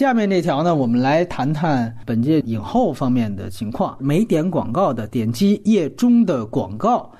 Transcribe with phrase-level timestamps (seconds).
[0.00, 3.94] 下面这条呢，我们来谈谈本届影后方面的情况。
[4.00, 7.12] 没点广告的点击页中的广告。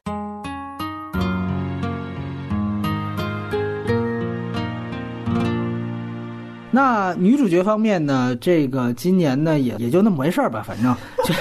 [6.70, 8.34] 那女主角方面呢？
[8.36, 10.96] 这个今年呢也也就那么回事儿吧，反正，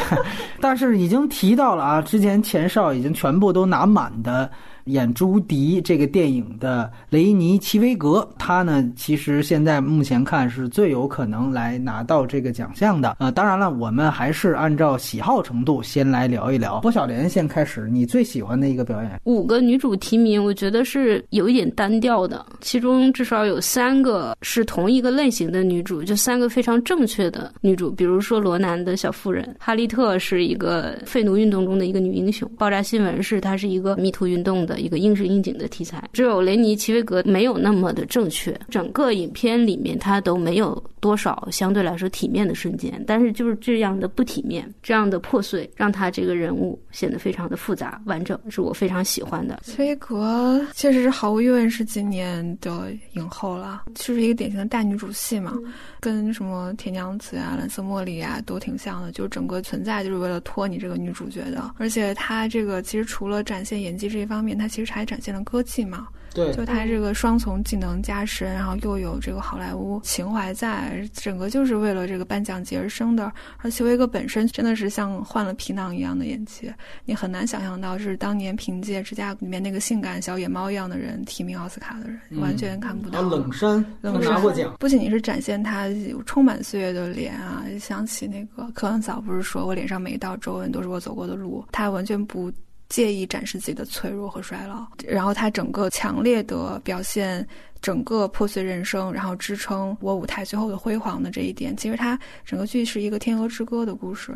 [0.60, 4.52] 但是已经提到了啊，之前前哨已经全部都拿满的。
[4.86, 13.16] 演朱迪这个电影的雷尼·齐维格，他呢，其实现在目前看是最有可能来拿到这个奖项的。
[13.20, 16.80] 呃，当然了，我们还是按照喜好程度先来聊一聊。
[16.82, 19.20] 郭晓莲先开始，你最喜欢的一个表演？
[19.26, 27.92] 五个女主提名，我觉得是有一点单调的，其中至少有三个是同一个类型的女主，就三个非常正确的女主。
[27.92, 34.79] 比如说罗南的小妇人，哈利特是一个废奴运动中的一个女英雄，爆炸新闻是她是一个迷途运动的。
[34.80, 38.58] 一个应时应景的题材，只有雷尼·齐维格没有那么的正确。
[38.70, 49.60] 整个影片里面，他都没有多少相对来说体面的瞬间，但是就是这样的不体面，这样的破碎，让他这个人物显得非常的复杂完整，是我非常喜欢的。
[49.64, 55.58] 齐维格确实是毫无疑问是今年的影后了，就是一个典型的大女主戏嘛，
[56.00, 61.74] 跟什么铁娘子啊、蓝色茉莉啊都挺像的，就是整个存在就是为了托你这个女主角的。
[61.78, 66.08] 而且她这个其实除了展现演技这一方面，她其实还展现了歌技嘛。
[66.32, 73.34] 对，就他这个双重技能加深，然后又有这个好莱坞情怀在，整个就是为了这个颁奖节而生的。
[73.58, 76.72] 而齐威格本身真的是像换了皮囊一样的演技，
[77.04, 83.24] 你很难想象到是当年凭借《芝加哥》里面那个性感小野猫一样的人提名奥斯卡的人，完全看不到。
[83.24, 84.72] 冷山，冷拿过奖。
[84.80, 85.88] 不仅仅是展现他
[86.28, 92.52] 充满岁月的脸啊，想起那个科恩嫂不是说我脸上每一道皱纹都是我走过的路，他完全不。
[92.90, 97.48] 介意展示自己的脆弱和衰老，然后他整个强烈的表现
[97.82, 104.36] 整个破碎人生，然后支撑我舞台最后的辉煌的这一点，其实他整个剧是一个天鹅之歌的故事，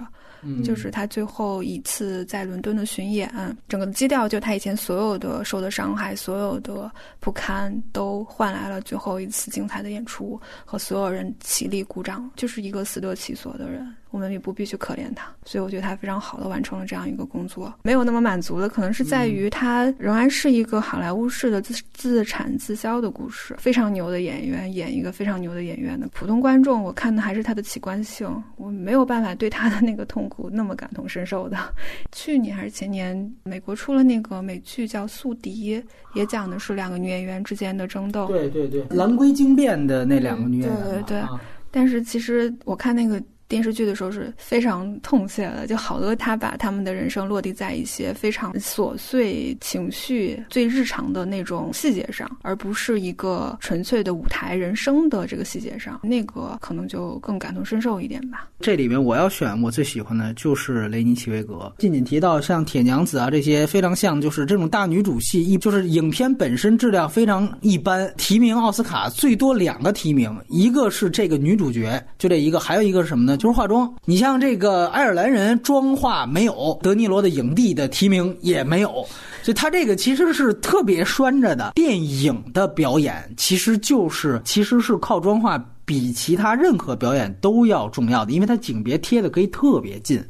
[0.63, 3.29] 就是他最后一次在伦敦的巡演，
[3.67, 13.93] 整个基调就他以前所有的受的伤害，所有的不堪，都换来了最后一次精彩的演出和所有人起立鼓掌，就是一个死得其所的人。
[14.13, 17.73] 我们也不必去可怜他，所以我觉得他非常好的完成了这样一个工作。
[17.81, 23.55] 没有那么满足的，可能是在于他仍然是一个好莱坞式的自自产自销的故事。
[23.57, 31.57] 非常牛的演员演一个非常牛的演员的普通观众，我看的还是他的奇观性，我没有办法对他的那个痛苦那么感同身受的。
[32.13, 35.75] 去年还是前年，美国出了那个美剧叫《宿敌》，
[36.13, 38.27] 也讲的是两个女演员之间的争斗。
[38.27, 40.83] 对对对，蓝龟精变的那两个女演员。
[40.83, 41.23] 对对对，
[41.71, 43.19] 但是其实我看那个。
[43.53, 58.49] 电视剧的时候是非常痛切的，就好多他把他们的人生落地在一些非常琐碎、情绪最日常的那种细节上，而不是一个纯粹的舞台人生的这个细节上，那个可能就更感同身受一点吧。
[58.59, 61.71] 这里面我要选我最喜欢的就是雷尼·奇维格。
[61.77, 73.37] 仅仅提到像铁娘子啊这些非常像，就是这种大女主戏，一就是影片本身质量非常一般，提名奥斯卡最多两个提名，一个是这个女主角，就这一个，还有一个是什么呢？
[73.43, 79.05] 就是化妆，你像这个爱尔兰人妆化没有，德尼罗的影帝的提名也没有，
[79.41, 81.73] 所以他这个其实是特别拴着的。
[81.75, 85.61] 电影的表演其实就是其实是靠妆化。
[85.85, 90.23] 比其他任何表演都要重要的，因为它景别贴的可以特别近，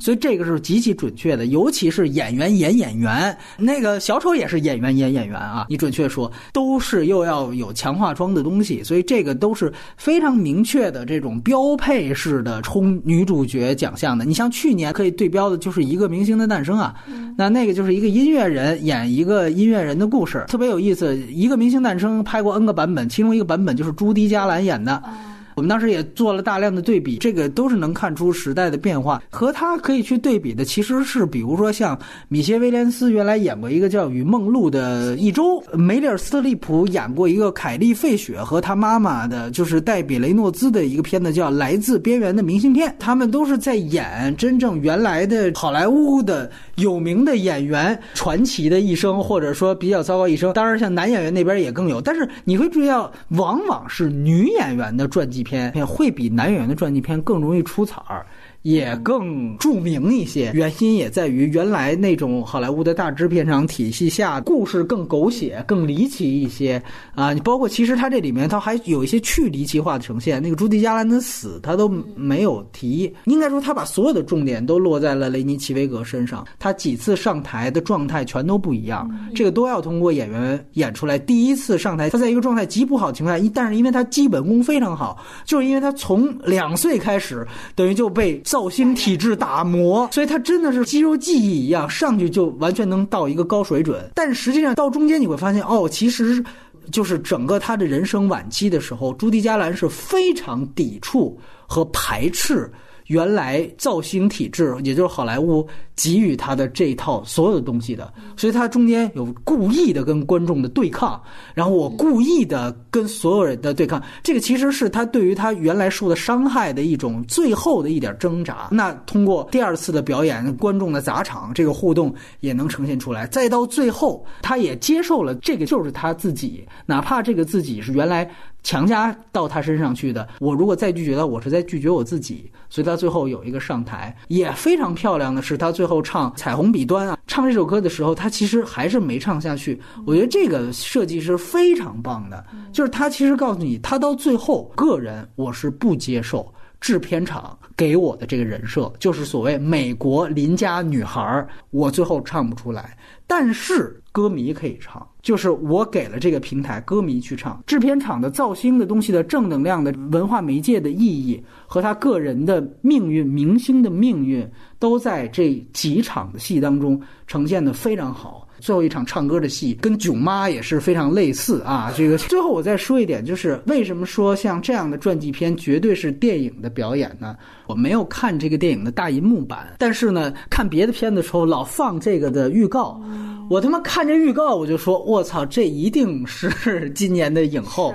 [0.00, 1.46] 所以这个是极其准确的。
[1.46, 5.66] 尤其是演员演演员，那个小丑也是演员演演员啊。
[5.68, 14.24] 你准确说，都是又要有强化妆的东西，所以这个都是非常明确的这种标配式的冲女主角奖项的。
[14.24, 16.94] 你像去年可以对标的就是一个明星的诞生啊，
[17.36, 21.16] 那那个就是一个音乐人演一个音乐人的故事，特别有意思。
[21.30, 24.99] 一个明星诞生拍过 N 个版本，其中一个版本就是朱迪加兰演的。
[25.02, 25.39] 啊。
[25.60, 29.22] 我们当时也做了大量的对比，这个都是能看出时代的变化。
[29.28, 31.98] 和他可以去对比的，其实是比如说像
[32.28, 42.88] 米歇威廉斯原来演过一个叫《与梦露的一周》，梅丽尔斯特利普演过一个凯利费雪和他妈妈的，就是戴比雷诺兹的一个片子叫《来自边缘的明信片》。
[42.98, 50.54] 他们都是在演真正原来的好莱坞的有名的演员传奇的一生，或者说比较糟糕一生。
[50.54, 55.49] 当然，像男演员那边也更有，但是你会注意到，往往是女演员的传记片。
[55.50, 58.24] 片会比男演员的传记片更容易出彩儿，
[58.62, 60.50] 也更著名一些。
[60.54, 66.82] 原因也在于原来那种好莱坞的大制片厂体系下，故事更狗血、更离奇一些
[67.14, 67.32] 啊。
[67.32, 70.42] 你包括其实它这里面它还有一些去离奇化的呈现。
[70.42, 76.46] 那个朱迪加兰的死他都没有提，应该说他把所有的重点都落在了雷尼奇维格身上。
[76.58, 81.18] 他几次上台的状态全都不一样，这个都要通过演员演出来。
[81.18, 94.10] 第一次上台，他在一个状态极不好情况下，一但是因为他基本功非常好，就是因为他从两岁开始，等于就被造星体质打磨，所以他真的是肌肉记忆一样，上去就完全能到一个高水准。
[94.12, 96.44] 但实际上到中间你会发现，哦，其实
[96.90, 102.68] 就是整个他的人生晚期的时候，朱迪加兰是非常抵触和排斥。
[103.10, 105.66] 原来造星体制，也就是好莱坞
[105.96, 111.20] 给予他的这一套所有的东西的，所以他中间有故意的跟观众的对抗，
[111.52, 118.68] 然后我故意的跟所有人的对抗，这个其实是他对于他原来受的伤害的一种最后的一点挣扎。
[118.70, 123.26] 那通过第二次的表演，观众的砸场，这个互动也能呈现出来。
[123.26, 128.30] 再到最后，他也接受了这个就是他自己，哪怕这个自己是原来。
[128.62, 130.28] 强加到他身上去的。
[130.38, 132.50] 我如果再拒绝他，我是在拒绝我自己。
[132.68, 139.80] 所以他最后有一个上台，也非常漂亮的是，他最后唱《彩虹彼端》啊，唱这首歌的时候，他其实还是没唱下去。
[140.06, 152.96] 我觉得这个设计是非常棒的，就是他其实告诉你，他到最后个人我是不接受制片厂给我的这个人设，就是所谓美国邻家女孩，我最后唱不出来，
[153.26, 155.06] 但是歌迷可以唱。
[155.22, 164.48] 就是我给了这个平台歌迷去唱，制片厂的造星的东西的正能量的文化媒介的意义和他个人的命运、明星的命运，
[164.78, 168.39] 都在这几场的戏当中呈现的非常好。
[168.60, 171.92] 最后一场唱歌的戏跟囧妈也是非常类似啊。
[171.96, 177.36] 这个最后我再说一点，就是为什么说像这样的传记片绝对是电影的表演呢？
[177.66, 183.00] 我没有看这个电影的大银幕版，但是呢，看别的片的时候老放这个的预告，
[183.48, 187.94] 我他妈看这预告我就说，我操，这一定是今年的影后。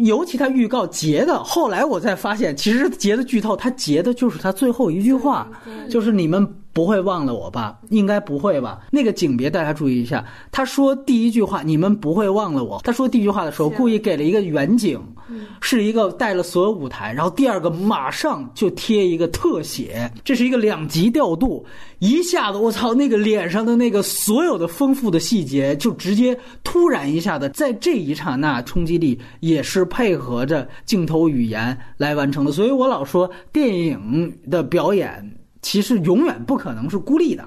[0.00, 5.48] 尤其他预告截的，后来我才发现，其实截的剧透，他截的就是他最后一句话，
[5.88, 6.46] 就是你们。
[6.74, 7.78] 不会忘了我吧？
[7.88, 8.80] 应该不会吧？
[8.90, 10.22] 那个景别大家注意一下。
[10.50, 12.80] 他说第一句话，你们不会忘了我。
[12.82, 15.00] 他说第一句话的时候，故意给了一个远景，
[15.60, 17.12] 是一个带了所有舞台。
[17.12, 21.64] 然后第二个马上就贴一个特写，这是一个两极调度。
[22.00, 32.50] 一下子，我操，那个脸上的那个所有的丰富的细节，就直接突然一下子，在这一刹那冲击力也是配合着镜头语言来完成的。
[32.50, 35.38] 所以我老说电影的表演。
[35.64, 37.42] 其实永远不可能是孤立的，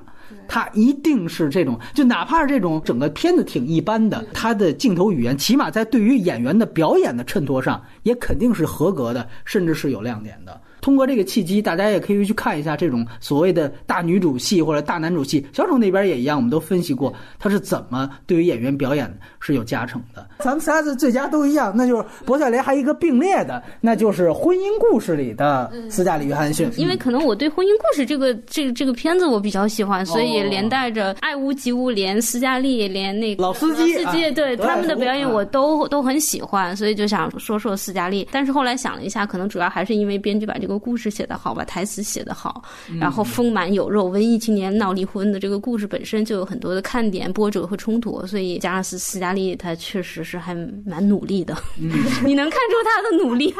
[0.47, 10.59] 它一定是这种，就哪怕是这种整个片子挺一般的，它的镜头语言起码在对于演员的表演的衬托上，也肯定是合格的，甚至是有亮点的。
[10.87, 15.45] 通过这个契机，大家也可以去看一下这种所谓的大女主戏或者大男主戏。
[15.51, 20.25] 小丑那边也一样，我们都分析过他是怎么对于演员表演是有加成的。
[20.39, 26.71] 咱们仨的最佳都一样，那就是博小莲还一个并列的，那就是《婚姻故事》里的斯嘉丽·约翰逊。
[26.77, 38.25] 因为可能我对《婚姻故事》这个这个这个片子我比较喜欢，所以连带着爱屋及乌，连斯嘉丽，连那个老司机，司机对他们的表演我都都很喜欢，所以就想说说斯嘉丽。
[38.31, 42.63] 但是后来想了一下，可能主要还是因为编剧把这个故事写得好，把台词写得好，
[42.99, 50.53] 然后丰满有肉，文艺青年闹离婚的这个故事本身就有很多的看点、波折和冲突，所以加上斯斯嘉丽，她确实是还
[50.85, 51.55] 蛮努力的。
[52.23, 53.53] 你能看出她的努力，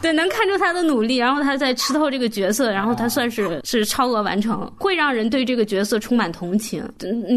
[0.00, 1.16] 对，能看出她的努力。
[1.16, 6.86] 然后她在吃透这个角色，然后她算是是超额完成，会让人对这个角色充满同情。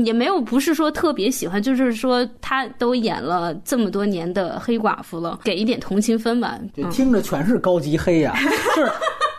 [0.05, 6.59] 也没有不是说特别喜欢，就是说她都演了这么多年的黑寡妇了，给一点同情分吧。
[6.75, 8.35] 就听着全是高级黑呀，
[8.75, 8.89] 是。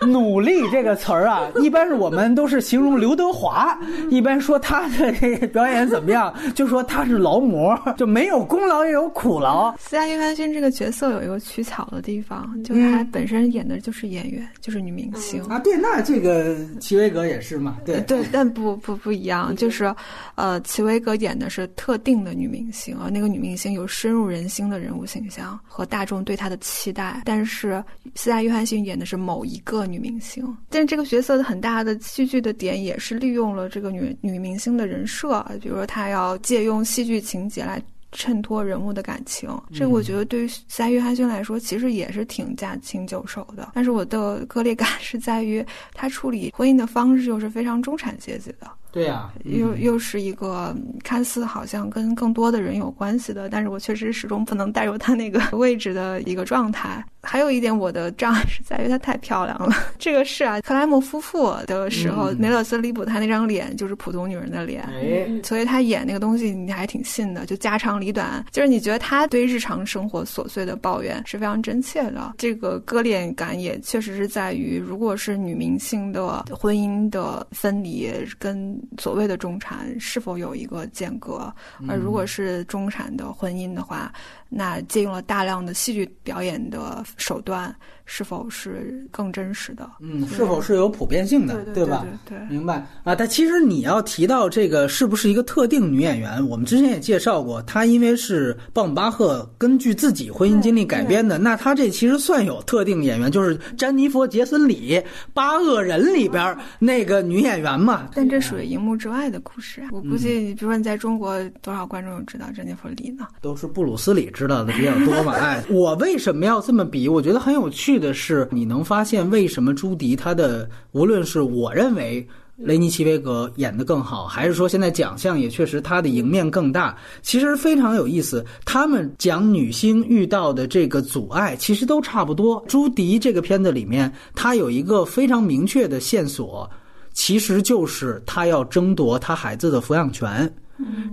[0.07, 3.79] 努力这个词儿啊，一般是我们都是形容刘德华，
[4.09, 9.71] 一般说他的这个表演怎么样， 就说他是劳模，就没有功劳也有苦劳。
[9.77, 15.59] 斯嘉丽·约翰逊这个角色有一个取巧的地方，就是他本身演的就是演员，就是女明星啊。
[15.59, 17.77] 对，那这个齐威格也是嘛？
[17.85, 19.95] 对对，但不不不一样，就是
[20.35, 29.90] 呃，齐威格演的是特定的女明星啊，那个女明星有深入人心的人物形象和大众对她的期待，但是斯嘉丽·约翰逊演的是某一个。
[29.91, 37.83] 女明星，但是这个角色的很大的戏剧的点也是利用了这个女女明星的人设，比如说她要借用戏剧情节来
[38.13, 39.49] 衬托人物的感情。
[39.73, 43.73] 这个我觉得对于塞约翰逊来说，其实也是挺驾轻就熟的。
[43.75, 48.71] 但是我的割裂感是在于他处理婚姻的方式又是非常中产阶级的。
[48.93, 57.05] 对呀，又又是一个看似好像跟更多的人有关系的，但是我确实始终不能带入他那个位置的一个状态。
[57.23, 59.75] 还有一点，我的障碍 是在于她太漂亮了。
[59.99, 62.37] 这个是啊，克莱默夫妇的时候，嗯。
[62.41, 72.35] 梅勒斯·里普她那张脸就是普通女人的脸，哎，所以她演那个东西你还挺信的，就家长里短，就是你觉得她对日常生活琐碎的抱怨是非常真切的。
[72.39, 81.53] 这个割裂感也确实是在于，如果是女明星的婚姻的分离跟所谓的中产是否有一个间隔，
[81.87, 84.11] 而如果是中产的婚姻的话，
[84.49, 87.75] 那借用了大量的戏剧表演的手段，
[88.13, 89.89] 是否是更真实的？
[90.01, 92.05] 嗯，是否是有普遍性的，对对吧？
[92.27, 92.49] 对对。
[92.49, 104.97] 明白啊，但其实你要提到这个是不是一个特定女演员，我们之前也介绍过，她因为是鲍姆巴赫根据自己婚姻经历改编的，那她这其实算有特定演员，就是詹妮弗·杰森里
[105.33, 108.09] 《八恶人》里边那个女演员嘛。
[108.13, 109.89] 但这属于荧幕之外的故事啊！
[109.93, 113.29] 我估计，嗯比如说你在中国，多少观众知道詹妮弗·里呢？
[113.41, 115.35] 都是布鲁斯里知道的比较多嘛。
[115.39, 117.09] 哎，我为什么要这么比？
[117.09, 122.27] 我觉得很有趣的是，你能发现为什么朱迪他的无论是我认为。
[122.63, 126.95] 雷尼奇维格演得更好，还是说现在奖项也确实他的赢面更大？
[127.23, 128.45] 其实非常有意思。
[128.67, 132.63] 他们讲女星遇到的这个阻碍，其实都差不多。
[132.69, 136.69] 朱迪这个片子里面，他有一个非常明确的线索，
[137.15, 140.55] 其实就是他要争夺他孩子的抚养权。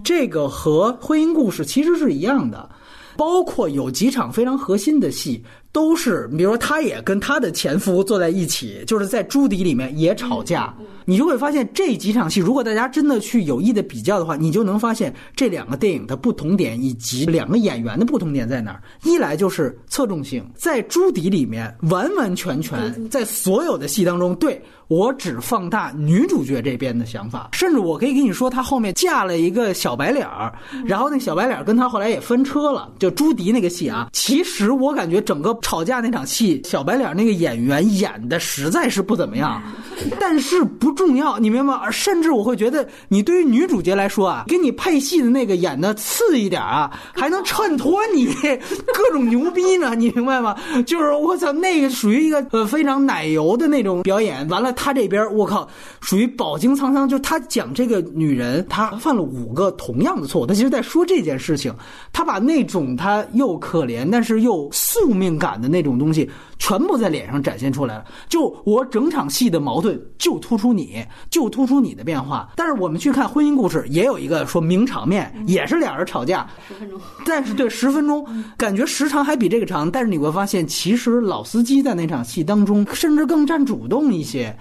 [0.04, 2.70] 这个和婚姻故事其实是一样的，
[3.16, 5.42] 包括有几场非常核心的戏，
[5.78, 10.74] 都是比如说他也跟他的前夫坐在一起，就是在朱迪里面也吵架，
[11.06, 18.82] 你就会发现这几场戏，如果大家真的去有意的比较的话，你就能发现这两个电影的不同点以及两个演员的不同点在哪儿。
[19.04, 30.54] 一来就是侧重性，在朱迪里面完完全全在所有的戏当中，对我只放大女主角这边的想法，甚至我可以跟你说，她后面嫁了一个小白脸儿，
[30.86, 34.08] 然后那小白脸儿跟她后来也分车了，就朱迪那个戏啊。
[34.14, 39.62] 其实我感觉整个吵架那场戏，小白脸那个演员演的实在是不怎么样，
[40.20, 41.92] 但是不重要，你明白吗？
[41.92, 50.56] 甚至我会觉得，你对于女主角来说啊，给你配戏的那个演的次一点啊，还能衬托你各种牛逼呢，你明白吗？
[50.86, 54.48] 就是我操，那个属于一个呃非常奶油的那种表演。
[54.48, 55.68] 完了，他这边我靠，
[56.00, 60.46] 属于饱经沧桑，就他讲这个女人，她犯了五个同样的错误。
[60.46, 61.74] 他其实在说这件事情，
[62.14, 66.30] 他把那种他又可怜但是又宿命感的那种东西，
[66.60, 68.06] 全部在脸上展现出来了。
[68.30, 72.50] 就我整场戏的矛盾，就突出你，就突出你的变化。
[72.56, 79.90] 但是我们去看婚姻故事，也有一个说名场面，也是俩人吵架，十分钟，但是对十分钟，感觉时长还比这个长。
[79.90, 84.56] 但是你会发现，其实老司机在那场戏当中，甚至更占主动一些。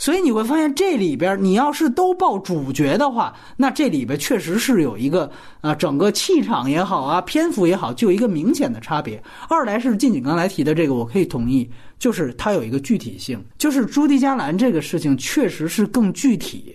[0.00, 5.30] 所以你会发现，这里边你要是都报主角的话，那这里边确实是有一个
[5.60, 9.22] 啊，整个气场也好啊，篇幅也好，就有一个明显的差别。
[9.46, 16.74] 二来是静景刚才提的这个，我可以同意，就是它有一个具体性，就是朱迪加兰这个事情确实是更具体。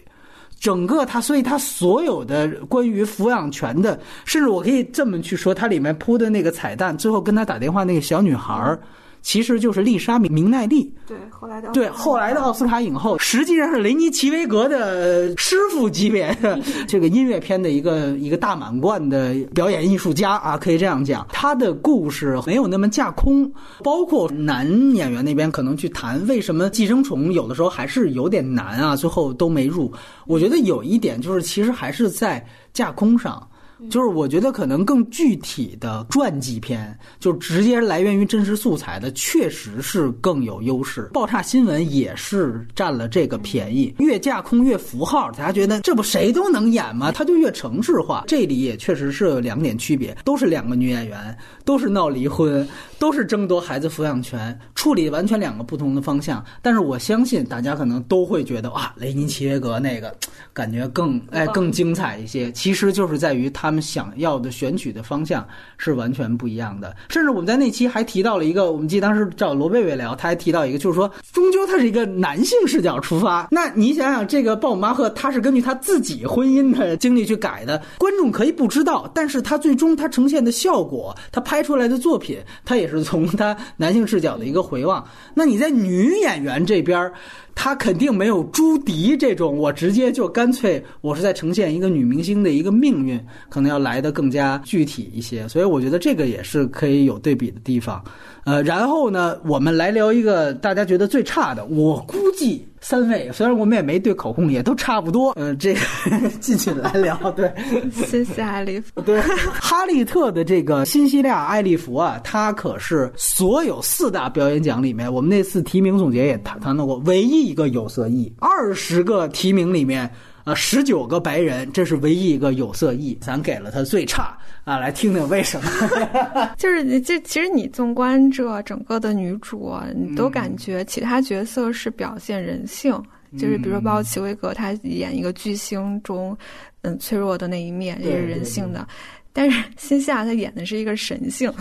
[0.60, 8.80] 整个他，所以他所有的关于抚养权的，甚至我可以这么去说，它里面铺的那个彩蛋，最后跟他打电话那个小女孩儿，
[9.26, 10.94] 其实就是丽莎明明奈利。
[11.08, 21.26] 对，后来的对，后来的奥斯卡影后，实际上是雷尼奇维格的师傅级别的 这个音乐片的一个一个大满贯的表演艺术家啊，可以这样讲。
[21.32, 23.52] 他的故事没有那么架空，
[23.84, 29.92] 包括男演员那边可能去谈为什么《寄生虫》有的时候还是有点难啊，最后都没入。
[30.28, 33.42] 我觉得有一点就是，其实还是在架空上。
[33.90, 41.10] 就是我觉得可能更具体的传记片，就直接来源于真实素材的，确实是更有优势。
[41.14, 47.12] 爆炸新闻也是占了这个便宜，越架空越符号，大家觉得这不谁都能演吗？
[47.12, 48.24] 他就越城市化。
[48.28, 52.68] 这里也确实是有两点区别，都是两个女演员，都是闹离婚，
[52.98, 56.44] 都是争夺孩子抚养权，处理完全两个不同的方向。
[56.62, 60.16] 但是我相信大家可能都会觉得哇，雷尼奇耶格那个
[60.54, 62.52] 感觉更哎更精彩一些。
[62.54, 65.44] 其实就是在于他他们想要的选取的方向
[65.78, 66.96] 是完全不一样的。
[67.10, 73.48] 甚至我们在那期还提到了一个，我们记得当时找罗贝贝聊，他还提到一个，就是说终究他是一个男性视角出发。
[73.50, 85.04] 那你想想，这个鲍姆巴赫他是根据他自己婚姻的经历去改的，观众可以不知道，但是他最终他呈现的效果，他拍出来的作品，他也是从他男性视角的一个回望。
[85.34, 87.12] 那你在女演员这边。
[87.58, 93.18] 他肯定没有朱迪这种，我直接就干脆我是在呈现一个女明星的一个命运，
[93.56, 95.48] 可能要来的更加具体一些。
[95.48, 98.04] 所以我觉得这个也是可以有对比的地方。
[98.44, 105.32] 呃，然后呢，我们来聊一个大家觉得最差的，我估计三位，虽然我们也没对口供，也都差不多。
[105.38, 105.80] 嗯、 这个
[106.40, 107.52] 进去来聊，对。
[107.92, 109.02] 谢谢艾丽夫。
[109.02, 118.32] 对，哈利特的这个新西利亚艾利弗啊，他可是所有四大表演奖里面，我们那次提名总结也谈谈到过，唯一一个有色艺。
[118.38, 120.08] 二十个提名里面，
[120.46, 125.70] 啊，十九个白人，这是唯一一个有色裔，咱给了他最差啊，来听听为什么。
[126.56, 132.94] 就是你这其实你纵观这整个的女主啊，你都感觉其他角色是表现人性，
[133.40, 136.38] 就是比如说包括齐威格，他演一个巨星中，
[136.84, 138.88] 嗯，脆弱的那一面也是人性的。
[139.36, 141.54] 但是 新夏他演的是一个神性，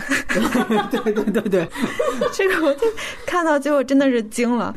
[0.89, 1.67] 对对对对，
[2.33, 2.87] 这个我就
[3.25, 4.73] 看到最后真的是惊了。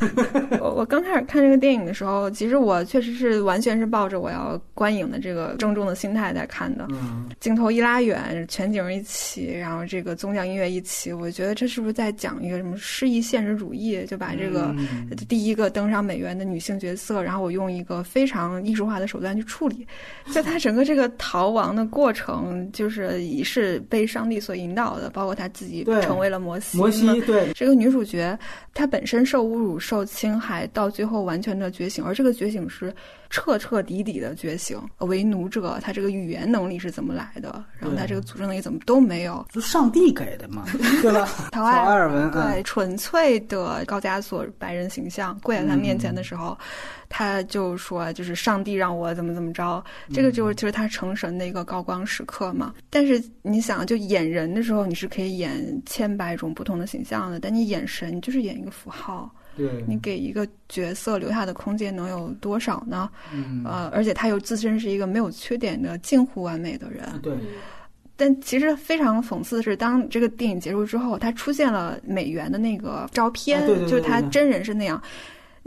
[0.60, 6.88] 我我刚开始看这个电影的时候，其实我确实是完全是抱着我要观影的这个郑重的心态在看的。
[6.90, 14.04] 嗯，镜头一拉远，全景一起，然后这个宗教音乐一起，我觉得这是不是在讲一个什么诗意现实主义？
[14.06, 14.74] 就把这个
[15.28, 19.86] 第一个登上美元的女性角色，然后我用一个非常艺术化的手段去处理，
[20.32, 22.87] 就他整个这个逃亡的过程，就是
[23.20, 26.78] 以是是被上帝所引导的，包括他自己成为了摩西。
[26.78, 28.38] 摩西对这个女主角，
[28.72, 32.94] 她本身受侮辱、受侵害，到最后完全的觉醒，而这个觉醒是
[33.30, 34.80] 彻彻底底的觉醒。
[34.98, 37.64] 为奴者，他这个语言能力是怎么来的？
[37.78, 39.46] 然后他这个组织能力怎么都没有？
[39.52, 40.64] 就上帝给的嘛，
[41.02, 41.28] 对吧？
[41.52, 46.56] 陶艾尔文，对，嗯纯粹的高加索白人形象跪在他面前的时候，
[47.08, 49.82] 他就说，就是上帝让我怎么怎么着，
[50.12, 52.74] 这个就是就是他成神的一个高光时刻嘛。
[52.90, 59.30] 但是你想，就演人的时候，你是可以演千百种不同的形象的，但你眼神，你就是演一个符号。
[59.58, 63.10] 对，你给一个角色留下的空间能有多少呢？
[63.34, 67.06] 嗯，呃，而且他又自身是一个没有缺点的近乎完美的人。
[67.20, 67.36] 对，
[68.16, 75.02] 但其实非常讽刺的是，当这个电影结束之后，他出现了美元的那个照片，啊对对对就是他真人是那样。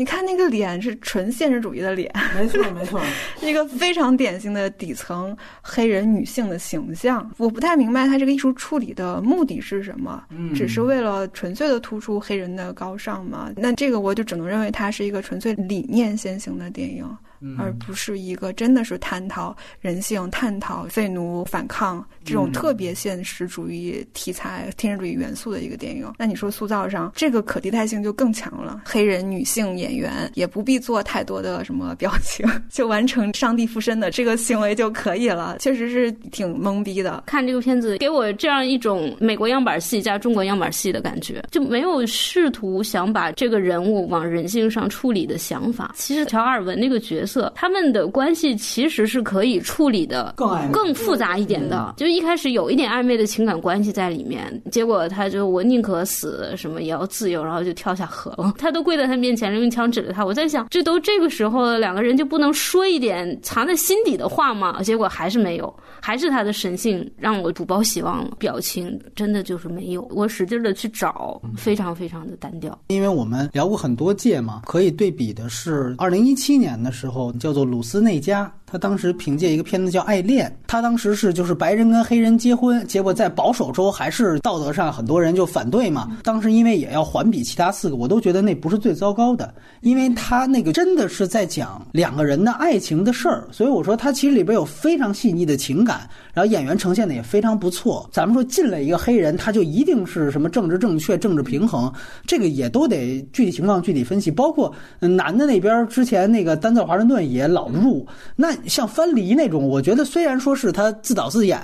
[0.01, 3.00] 你看那个脸是纯现实主义的脸，没错没错，
[3.39, 7.29] 一个非常典型的底层黑人女性的形象。
[7.38, 13.51] 我不太明白他这个艺术处理的目的是什么，嗯只是为了纯粹的突出黑人的高尚吗？
[13.55, 17.08] 那这个我就只能认为它是一个纯粹理念先行的电影。
[17.41, 26.12] 嗯而不是一个真的是探讨人性、探讨废奴反抗这种嗯特别现实主义题材、天使主义元素的一个电影。
[26.17, 37.24] 那你说塑造上这个可替代性就更强了，黑人女性演员也不必做太多的什么表情， 就完成上帝附身的这个行为就可以了，确实是挺懵逼的。
[37.25, 45.93] 看这个片子，给我这样一种美国样板戏加中国样板戏的感觉，就没有试图想把这个人物往人性上处理的想法。
[45.95, 51.93] 其实乔尔文那个角色，他们的关系其实是可以处理的更更复杂一点的。
[51.97, 58.53] 就一开始有一点暧昧的情感关系在里面，结果他就我宁可死，什么也要自由，然后就跳下河了。
[58.58, 60.25] 他都跪在他面前，用枪指着他。
[60.25, 64.82] 我在想，这都这个时候了，两个人就不能说一点藏在心底的话吗？
[64.82, 68.32] 结果还是没有，还是他的神性让我不抱希望了。
[68.39, 72.77] 表情真的就是没有，我使劲的去找，非常非常的单调。
[72.88, 86.10] 因为我们聊过很多届嘛，可以对比的是二零一七年的时候，叫做鲁斯内加，他当时凭借一个片子叫《爱恋》，他当时是就是白人跟黑人结婚，结果在保守州还是道德上很多人就反对嘛。
[86.23, 98.10] 当时因为也要环比其他四个，我都觉得那不是最糟糕的，因为他那个真的是在讲两个人的爱情的事儿，所以我说他其实里边有非常细腻的情感，然后演员呈现的也非常不错。
[98.13, 101.91] 咱们说进来一个黑人，他就一定是什么政治正确、政治平衡，
[102.25, 104.31] 这个也都得具体情况具体分析。
[104.31, 108.07] 包括男的那边之前那个丹泽尔华盛顿也老入，
[108.38, 111.60] 那像翻离那种，我觉得虽然说是他自导自演。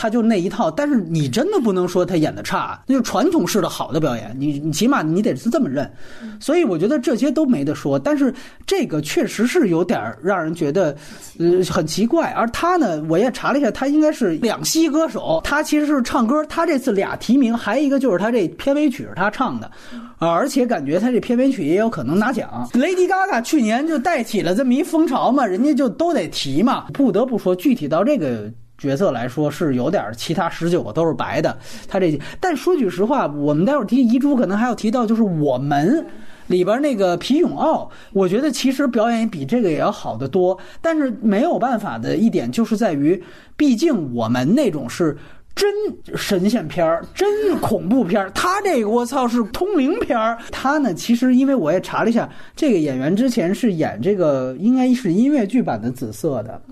[0.00, 5.92] 他就那一套，但是你真的不能说他演的差，那就传统式的好的表演，你你起码你得是这么认，
[6.40, 7.98] 所以我觉得这些都没得说。
[7.98, 8.32] 但是
[8.66, 10.96] 这个确实是有点让人觉得，
[11.38, 12.30] 呃，很奇怪。
[12.30, 19.70] 而他呢，我也查了一下，他应该是两栖歌手，他其实是唱歌，他这次俩提名，还有一个就是他这片尾曲是他唱的，
[20.16, 22.66] 啊而且感觉他这片尾曲也有可能拿奖。
[22.72, 26.86] Lady Gaga 去年就带起了这么一风潮嘛，人家就都得提嘛。
[26.94, 28.50] 不得不说，具体到这个。
[28.80, 31.56] 角色来说是有点，其他十九个都是白的。
[31.86, 36.04] 他这，但说句实话，我们待会儿提遗嘱，可能还要提到，就是我们
[36.46, 40.58] 里边那个皮永奥，我觉得其实表演比这个也要好得多。
[40.80, 43.22] 但是没有办法的一点就是在于，
[43.56, 45.16] 毕竟我们那种是。
[45.60, 48.30] 真神仙片儿，真恐怖片儿。
[48.30, 50.38] 他这个我操是通灵片儿。
[50.50, 56.62] 他呢，其实因为我也查了一下，这个演员之前是演这个应该是音乐剧版的紫色的。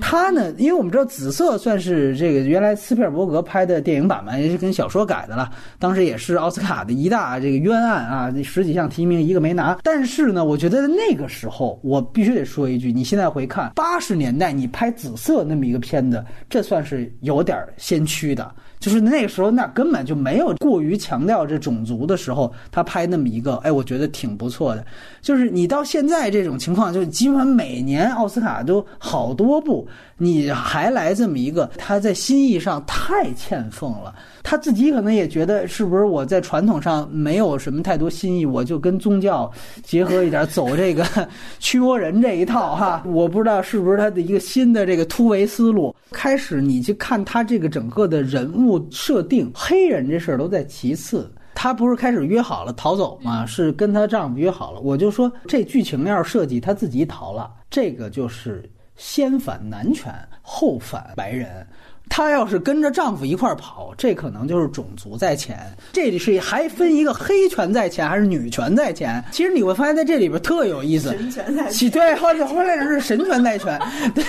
[0.00, 5.50] 他呢，因为我们知道紫色算是这个原来斯皮尔伯格拍的电影版嘛，也是跟小说改的了。
[5.78, 9.76] 当时也是奥斯卡的一大这个冤案啊，那十几项提名一个没拿。
[9.82, 18.54] 但是呢，我觉得那个时候我必须得说一句，你现在回看八十年代你拍紫色那么一个片子，这算是有点先驱的。
[18.80, 24.84] 就是那个时候，那根本就没有过于强调这种族的时候，他拍那么一个，哎，我觉得挺不错的。
[25.20, 34.14] 就是你到现在这种情况，就基本每年奥斯卡都好多部，你还来这么一个，他在心意上太欠奉了。
[34.42, 39.50] 他自己可能也觉得，是不是我在传统上没有什么太多新意，我就跟宗教
[39.82, 41.04] 结合一点，走这个
[41.60, 43.02] 驱魔人这一套哈。
[43.04, 45.94] 我不知道是不是他的一个新的这个突围思路。
[46.12, 51.32] 开始你去看他这个整个的人物设定，黑人这事儿都在其次。
[51.54, 53.44] 她不是开始约好了逃走吗？
[53.46, 54.80] 是跟她丈夫约好了。
[54.80, 61.66] 我就说这剧情要是设计，她自己逃了，这个就是先反男权后反白人。
[62.10, 65.58] 她要是跟着丈夫一块儿跑，这可能就是种族在前。
[65.92, 69.24] 这里是还分一个黑权在前还是女权在前？
[69.30, 71.10] 其实你会发现在这里边特有意思。
[71.12, 73.80] 神权在前对，后来后来是神权在前，
[74.14, 74.24] 对，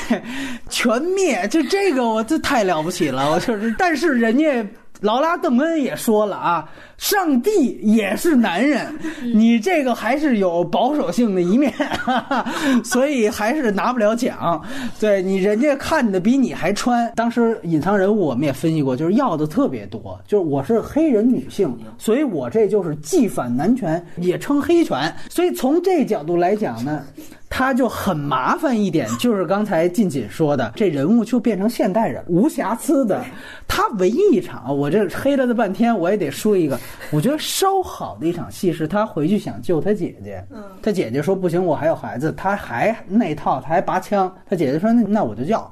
[0.70, 4.65] 全灭，就这个我这太了不起了，我就是，但是人家。
[5.00, 6.70] 劳拉·邓恩也说了啊，
[7.02, 8.94] 上帝也是男人，
[9.34, 12.46] 你这个还是有保守性的一面，哈哈，
[12.84, 14.64] 所以还是拿不了奖。
[15.00, 17.12] 对你，人家看的比你还穿。
[17.16, 25.12] 当时隐藏人物我们也分析过，就是要的特别多，就是我是黑人女性，所以我这就是既反男权也称黑权。
[25.28, 27.04] 所以从这角度来讲呢。
[27.54, 33.22] 他就很麻烦一点，就是刚才晋锦说的，这人物就变成现代人，无瑕疵的。
[33.68, 36.80] 他唯一一场，我这黑了他半天，我也得说一个，
[37.12, 40.43] 我觉得稍好的一场戏是他回去想救他姐姐，
[40.82, 45.71] 他姐姐说不行，我还有孩子，他还那套，他还拔枪，他姐姐说那那我就要，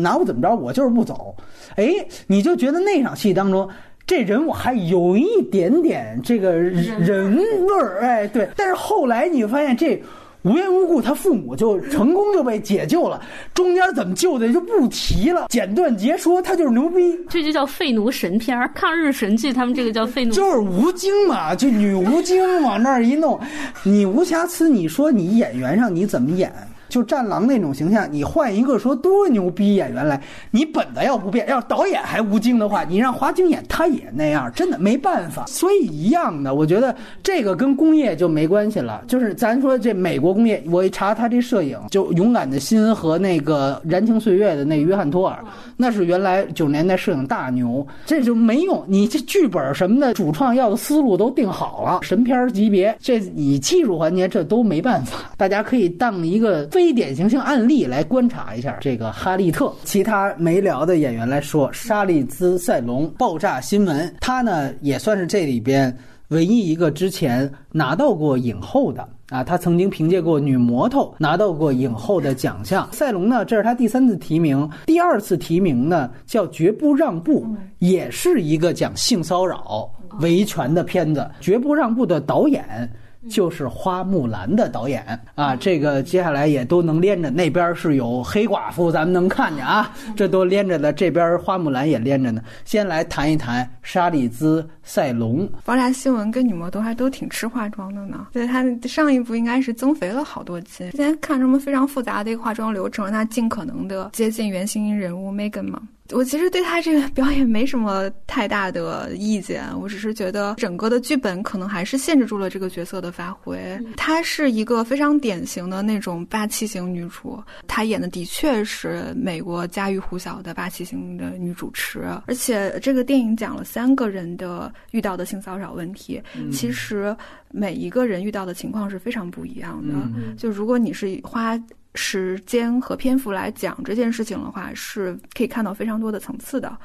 [0.00, 1.34] 拿我怎么着，我就是不走。
[1.76, 1.86] 哎，
[2.26, 3.68] 你就觉得那场戏当中。
[4.04, 8.48] 这人物还有一点点这个人味儿，哎，对。
[8.56, 10.02] 但是后来你发现这。
[10.42, 13.20] 无缘无故，他父母就成功就被解救了，
[13.54, 23.38] 中间怎么救的就不提了，简短截说，他就是牛逼，这就叫废奴神片儿，抗日神剧，他们这个叫废奴，就是吴京嘛，就女吴京往那儿一弄，
[23.84, 26.52] 你无瑕疵，你说你演员上你怎么演？
[26.92, 35.46] 就战狼那种形象，你换一个说多牛逼演员来，你本子要不变，要是导演还吴京的话，你让华京演他也那样，真的没办法。
[35.46, 39.02] 所以一样的，我觉得这个跟工业就没关系了。
[39.08, 45.42] 就是咱说这美国工业，我一查他这摄影，就《勇敢的心》和那个《燃情岁月》的那约翰托尔，
[45.78, 48.84] 那是原来九十年代摄影大牛，这就没用。
[48.86, 55.30] 你这剧本什么的，主创要的思路都定好了，神片级别，这你技术环节这都没办法。
[55.38, 56.81] 大家可以当一个非。
[56.82, 65.96] 非典型性案例来观察一下这个哈利特，其他没聊的演员来说，莎莉兹·塞隆，爆炸新闻，他呢也算是这里边
[66.30, 72.88] 唯一一个之前拿到过影后的啊，她曾经凭借过《女魔头》拿到过影后的奖项。
[72.90, 77.44] 赛隆呢，这是她第三次提名，第二次提名呢叫《绝不让步》，
[77.78, 82.92] 也是一个讲性骚扰、维权的片子，《绝不让步》的导演。
[83.28, 85.04] 就是花木兰的导演
[85.34, 87.30] 啊，这个接下来也都能连着。
[87.30, 90.92] 那边是有黑寡妇，咱们能看见啊，这都连着的。
[90.92, 92.42] 这边花木兰也连着呢。
[92.64, 95.48] 先来谈一谈沙利兹·塞隆。
[95.64, 98.26] 爆炸新闻跟女魔头还都挺吃化妆的呢。
[98.32, 100.90] 对他上一部应该是增肥了好多斤。
[100.90, 105.80] 之前看什么非常复杂的一个化妆流程，让他尽可能的接近原型人物 Megan 嘛。
[106.12, 113.58] 我其实对他这个表演没什么太大的意见，我只是觉得整个的剧本可能还是限制住了这个角色的发挥。
[113.96, 122.04] 她是一个非常典型的那种霸气型女主，她演的的确是美国家喻户晓的霸气型的女主持。
[122.26, 126.22] 而且这个电影讲了三个人的遇到的性骚扰问题，
[126.52, 127.16] 其实
[127.50, 129.94] 每一个人遇到的情况是非常不一样的。
[130.36, 131.58] 就如果你是花。
[131.94, 136.76] 时间和篇幅来讲这件事情的话，是可以看到非常多的层次的。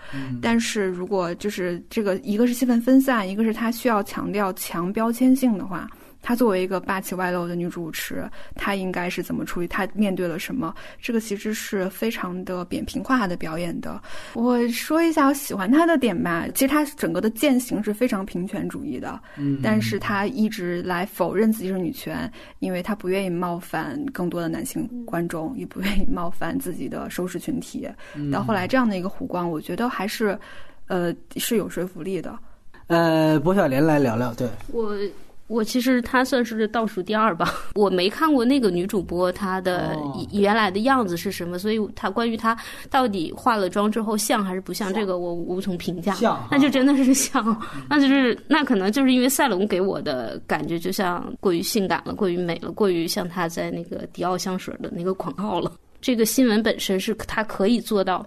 [0.41, 5.89] 但是如果就是这个，一个是戏份分散，一个是它需要强调强标签性的话。
[6.21, 9.67] 她作为一个霸气外露的女主持，她应该是怎么处理？
[9.67, 10.73] 她面对了什么？
[11.01, 14.01] 这个其实是非常的扁平化的表演的。
[14.33, 16.45] 我说一下我喜欢她的点吧。
[16.53, 27.87] 其实她整个的践行是非常平权主义的，嗯，但是她一直来否认自己是女权，因为她不愿意冒犯更多的男性观众，也不愿意冒犯自己的收视群体。
[28.31, 30.37] 到后来这样的一个弧光，我觉得还是。
[30.89, 32.39] 呃是有说服力的。
[32.87, 34.95] 呃，薄晓莲来聊聊，对我。
[35.47, 39.97] 我其实她算是倒数第二吧，我没看过那个女主播她的
[40.31, 42.57] 原来的样子是什么，所以她关于她
[42.89, 46.13] 到底化了妆之后像还是不像，这个我无从评价。
[46.15, 47.43] 像，那就真的是像，
[47.89, 55.71] 那就是那可能就是因为赛龙给我的感觉就像过于性感了，过于美了，过于像她在那个迪奥香水的那个广告了。
[56.01, 58.25] 这个新闻本身是她可以做到。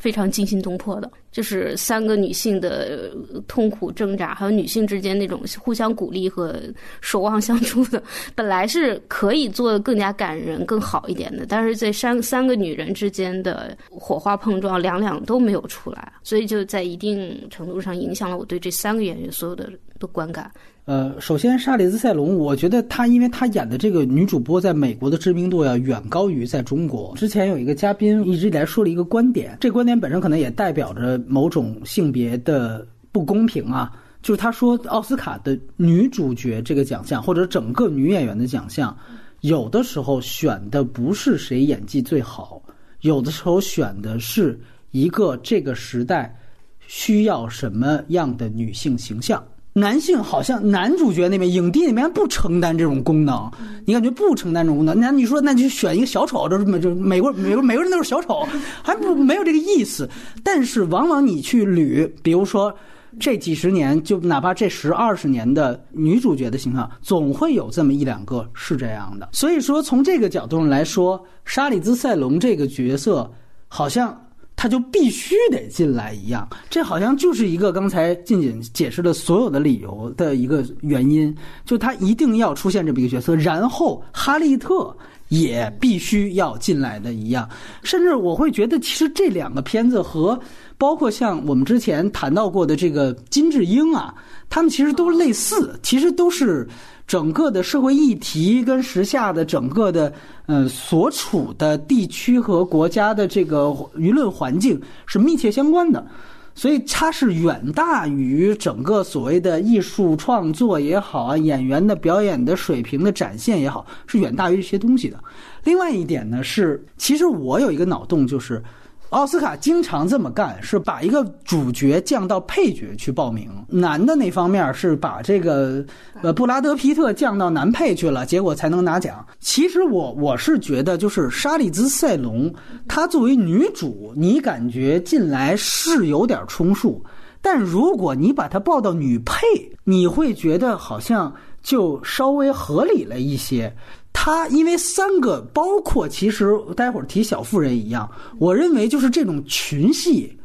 [0.00, 3.10] 非常惊心动魄的，就是三个女性的
[3.46, 6.58] 痛苦挣扎，还有女性之间那种互相鼓励和
[7.02, 8.02] 守望相助的，
[8.34, 20.50] 本来是可以做的更加感人、更好一点的，但是在三三个女人之间的火花碰撞，两两都没有出来，所以就在一定程度上影响了我对这三个演员所有的的观感。
[20.86, 27.14] 呃，首先，莎莉兹·塞隆，我觉得她，因为她演的这个女主播在美国的知名度要远高于在中国。
[27.16, 38.96] 之前有一个嘉宾一直来说了一个观点，这观点本身可能也代表着某种性别的不公平啊，就是他说奥斯卡的女主角这个奖项，或者整个女演员的奖项，
[39.42, 42.60] 有的时候选的不是谁演技最好，
[43.02, 44.58] 有的时候选的是
[44.90, 46.34] 一个这个时代
[46.80, 49.40] 需要什么样的女性形象。
[49.72, 53.48] 男性好像男主角那边影帝那边不承担这种功能，
[53.84, 54.98] 你感觉不承担这种功能？
[54.98, 58.44] 那你说那就选一个小丑，这美就美国美国美国人都是小丑，
[58.82, 60.10] 还不 没有这个意思。
[60.42, 62.74] 但是往往你去捋，比如说
[63.20, 69.28] 这几十年，就哪怕这十二十年的女主角的形象，总会有这么一两个是这样的。
[69.32, 73.30] 所以说从这个角度上来说，沙里兹塞隆这个角色
[73.68, 74.20] 好像。
[74.62, 84.94] 他就必须得进来一样，这好像就是一个刚才静静解释的所有的理由的一个原因，就他一定要出现这么一个角色，然后哈利特
[85.30, 87.48] 也必须要进来的一样，
[87.82, 90.38] 甚至我会觉得，其实这两个片子和
[90.76, 94.14] 包括像我们之前谈到过的这个金智英啊，
[94.50, 96.68] 他们其实都类似，其实都是。
[97.10, 100.12] 整个的社会议题跟时下的整个的
[100.46, 103.64] 呃所处的地区和国家的这个
[103.96, 106.06] 舆论环境是密切相关的，
[106.54, 115.18] 所以它是远大于整个所谓的艺术创作也好啊，演员的表演的水平的展现也好，是远大于这些东西的。
[115.64, 118.62] 另外一点呢是，其实我有一个脑洞就是。
[119.10, 123.50] 奥斯卡经常这么干，是把一个主角降到配角去报名。
[123.68, 125.84] 男的那方面是把这个
[126.22, 129.26] 呃布拉德皮特降到男配去了，结果才能拿奖。
[129.40, 132.52] 其实我我是觉得，就是莎莉兹塞隆，
[132.86, 137.04] 她作为女主，你感觉进来是有点充数，
[137.42, 139.36] 但如果你把她报到女配，
[139.82, 143.74] 你会觉得好像就稍微合理了一些。
[144.12, 150.38] 他因为三个，包括其实待会儿提小妇人一样，我认为就是这种群戏，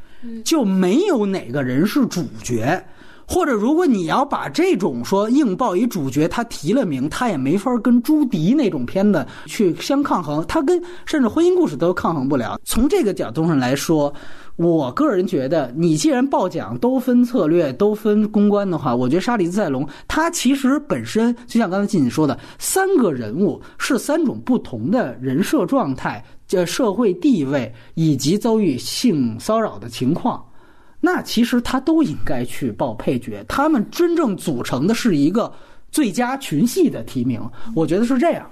[0.44, 2.82] 就没有哪个人是主角，
[3.28, 12.60] 或者如果你要把这种说硬报一主角，他提了名，他也没法跟朱迪那种片子去相抗衡，他跟甚至婚姻故事都抗衡不了。
[12.64, 14.14] 从这个角度上来说。
[14.58, 30.42] 我个人觉得，你既然报奖都分策略、都分公关的话，我觉得沙利兹塞隆他其实本身就像刚才静静说的，三个人物是三种不同的人设状态、这社会地位以及遭遇性骚扰的情况，
[31.02, 35.52] 那其实他都应该去报配角，他们真正组成的是一个
[35.92, 37.42] 最佳群戏的提名，
[37.76, 38.50] 我觉得是这样。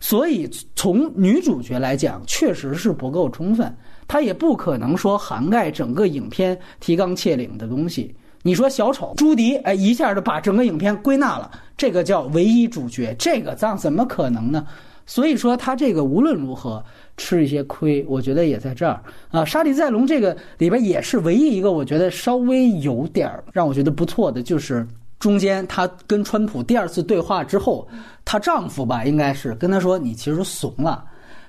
[0.00, 3.74] 所以从女主角来讲，确实是不够充分。
[4.08, 8.14] 她也不可能说涵盖整个影片提纲挈领的东西。
[8.42, 14.64] 你说小丑朱迪，哎，一下就把整个影片归纳了，这个叫唯一主角，这个怎怎么可能呢？
[15.04, 16.84] 所以说他这个无论如何
[17.16, 19.44] 吃一些亏，我觉得也在这儿啊。
[19.44, 24.86] 沙利塞龙这个里边也是唯一一个我觉得稍微有点让我觉得不错的，就是
[25.26, 27.84] 中间她跟川普第二次对话之后，
[28.24, 31.04] 她丈夫吧应该是跟她说：“你其实怂了。”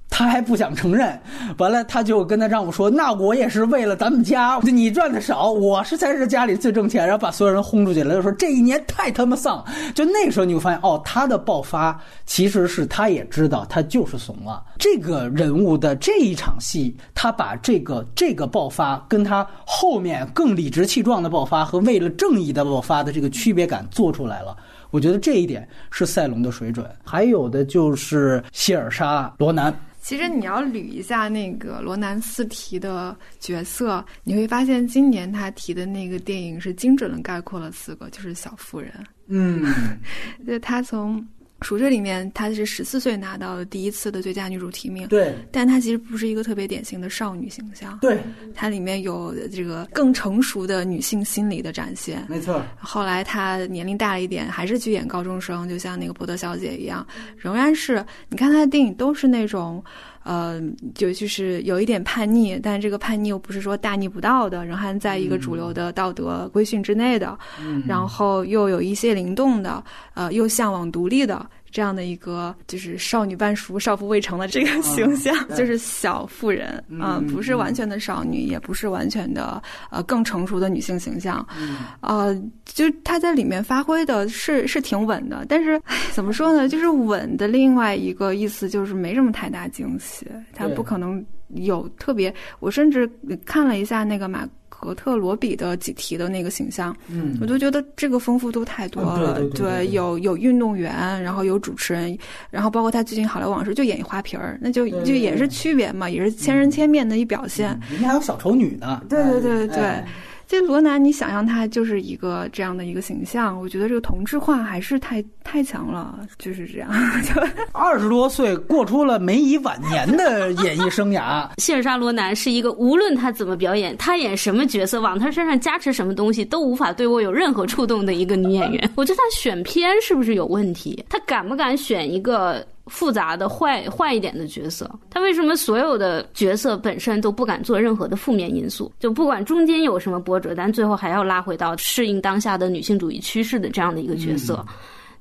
[0.10, 1.20] 他还不想承认，
[1.58, 9.64] 完了，他就跟他丈夫说：“那我也是为了咱们家，你赚的少，我是才是家里最挣钱。”然后把所有人轰出去了，就说这一年太他妈丧。
[9.94, 14.64] 就那时候你会发现，哦，他的爆发其实是他也知道，他就是怂了。
[14.80, 24.56] 这个人物的这一场戏，他把这个这个爆发跟他后面更理直气壮的爆发和为了正义的爆发的这个区别感做出来了。
[24.90, 26.90] 我觉得这一点是赛隆的水准。
[27.04, 29.72] 还有的就是希尔莎罗南。
[30.02, 38.92] 其实你要捋一下那个罗南斯提的角色，你会发现今年他提的那个电影是精准的概括了四个，就是小妇人。
[39.28, 39.66] 嗯，
[40.48, 41.22] 就他从
[41.62, 48.20] 《赎罪》里面她是十四岁拿到第一次的最佳女主提名，对但她其实不是一个特别典型的少女形象，对，
[48.54, 52.26] 它里面有这个更成熟的女性心理的展现。
[52.30, 59.84] 没错，后来她年龄大了一点，还是去演高中生，就像那个波德小姐一样，仍然是你看她的电影都是那种。
[60.28, 60.62] 呃，
[60.94, 67.82] 就就是有一点叛逆，但这个叛逆又不是说大逆不道的，仍然在一个主流的道德规训之内的，嗯。
[67.88, 69.82] 然后又有一些灵动的，
[70.16, 86.68] 呃，又向往独立的这样的一个就是少女半熟、少妇未成的这个形象，对就是小妇人啊、嗯不是完全的少女，也不是完全的呃更成熟的女性形象，嗯呃，就她在里面发挥的是是挺稳的，但是唉 怎么说呢？
[86.68, 92.34] 就是稳的另外一个意思就是没什么太大惊喜，她不可能有特别。
[92.60, 93.10] 我甚至
[93.46, 94.48] 看了一下那个马
[94.80, 97.38] 格特罗比的几题的那个形象，嗯。
[97.42, 99.34] 我就觉得这个丰富度太多嗯了。
[99.36, 99.86] 对对对对。
[99.86, 102.18] 对有有运动员，然后有主持人，
[102.50, 107.80] 然后包括他最近《好莱坞往事》就演一花瓶儿，那就对对就也是区别嘛，也是千人千面的一表现。
[107.92, 109.78] 人家还有小丑女呢，对对对对。
[109.78, 110.08] 哎
[110.48, 116.90] 这罗南，你想象他就是一个这样的一个形象，我觉得这个同质化还是太太强了，就是这样。
[117.22, 117.42] 就
[117.74, 128.90] 二十多岁过出了梅姨晚年的演艺生涯，谢尔莎罗南是一个无论他怎么表演，他演什么角色，往他身上加持什么东西，都无法对我有任何触动的一个女演员。
[128.96, 131.04] 我觉得她选片是不是有问题？
[131.10, 132.66] 她敢不敢选一个？
[132.88, 138.92] 复杂的坏坏一点的角色，他为什么所有的角色本身都不敢做任何的负面因素？
[139.00, 144.66] 就不管中间有什么波折，但最后还要拉回到适应当下的女性主义趋势的这样的一个角色。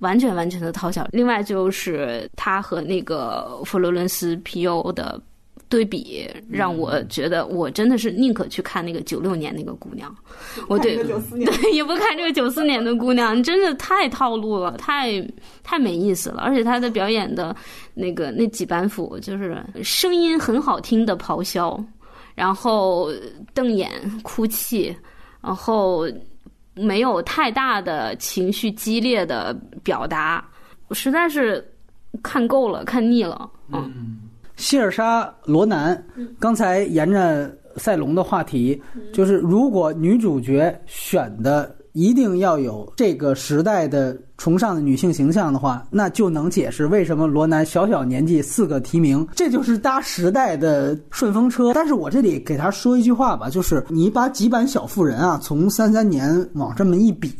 [0.00, 1.08] 完全完全的讨巧。
[1.10, 5.18] 另外就是他和那个佛罗伦斯皮尤的
[5.68, 10.14] 对比，让我觉得我真的是宁可去看那个九六年那个姑娘，
[10.68, 15.20] 我对对也不看这个九四年的姑娘，真的太套路了，太
[15.64, 16.42] 太没意思了。
[16.42, 17.54] 而且她的表演的
[17.94, 21.82] 那个那几板斧，就是声音很好听的咆哮，
[22.36, 23.10] 然后
[23.52, 23.90] 瞪眼
[24.22, 24.94] 哭泣，
[25.42, 26.06] 然后
[26.74, 29.52] 没有太大的情绪激烈的
[29.82, 30.46] 表达，
[30.86, 31.66] 我实在是
[32.22, 33.50] 看够了，看腻了。
[33.72, 34.20] 嗯，
[34.56, 36.02] 希尔莎罗南
[36.38, 38.80] 刚才沿着赛隆的话题，
[39.12, 51.72] 就是如果女主角选的一定要有这个时代的崇尚的女性形象的话，那就能解释为什么罗南小小年纪四个提名，这就是搭时代的顺风车。
[51.74, 57.30] 但是我这里给他说一句话吧，就是你把几版小妇人啊，从三三年往这么一比。